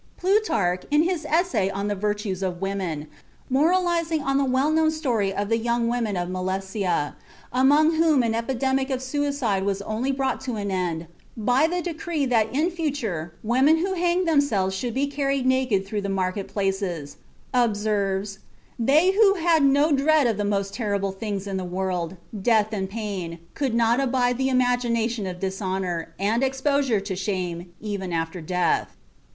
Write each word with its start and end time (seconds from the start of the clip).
Plutarch, 0.17 0.81
in 0.89 1.03
his 1.03 1.25
essay 1.27 1.69
on 1.69 1.87
the 1.87 1.93
"Virtues 1.93 2.41
of 2.41 2.59
Women," 2.59 3.05
moralizing 3.51 4.19
on 4.23 4.39
the 4.39 4.45
well 4.45 4.71
known 4.71 4.89
story 4.89 5.31
of 5.31 5.47
the 5.47 5.59
young 5.59 5.87
women 5.87 6.17
of 6.17 6.27
Milesia, 6.27 7.13
among 7.53 7.97
whom 7.97 8.23
an 8.23 8.33
epidemic 8.33 8.89
of 8.89 9.03
suicide 9.03 9.61
was 9.63 9.79
only 9.83 10.11
brought 10.11 10.41
to 10.41 10.55
an 10.55 10.71
end 10.71 11.05
by 11.37 11.67
the 11.67 11.83
decree 11.83 12.25
that 12.25 12.51
in 12.51 12.71
future 12.71 13.35
women 13.43 13.77
who 13.77 13.93
hanged 13.93 14.27
themselves 14.27 14.75
should 14.75 14.95
be 14.95 15.05
carried 15.05 15.45
naked 15.45 15.85
through 15.85 16.01
the 16.01 16.09
market 16.09 16.47
places, 16.47 17.17
observes: 17.53 18.39
"They, 18.79 19.11
who 19.11 19.35
had 19.35 19.61
no 19.61 19.91
dread 19.91 20.25
of 20.25 20.35
the 20.37 20.43
most 20.43 20.73
terrible 20.73 21.11
things 21.11 21.45
in 21.45 21.57
the 21.57 21.63
world, 21.63 22.17
death 22.41 22.69
and 22.73 22.89
pain, 22.89 23.37
could 23.53 23.75
not 23.75 23.99
abide 23.99 24.39
the 24.39 24.49
imagination 24.49 25.27
of 25.27 25.39
dishonor, 25.41 26.15
and 26.17 26.41
exposure 26.41 26.99
to 27.01 27.15
shame, 27.15 27.71
even 27.79 28.11
after 28.11 28.41
death." 28.41 28.97